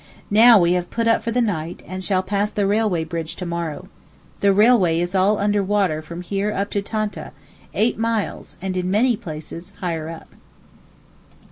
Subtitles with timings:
[0.31, 3.45] Now we have put up for the night, and shall pass the railway bridge to
[3.45, 3.87] morrow.
[4.39, 9.73] The railway is all under water from here up to Tantah—eight miles—and in many places
[9.79, 10.29] higher up.